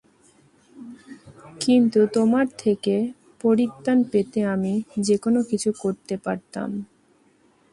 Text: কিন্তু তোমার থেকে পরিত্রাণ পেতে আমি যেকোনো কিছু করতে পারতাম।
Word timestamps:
কিন্তু 1.61 1.99
তোমার 2.13 2.45
থেকে 2.57 2.95
পরিত্রাণ 3.41 3.99
পেতে 4.11 4.39
আমি 4.53 4.73
যেকোনো 5.01 5.39
কিছু 5.49 5.69
করতে 5.81 6.15
পারতাম। 6.25 6.69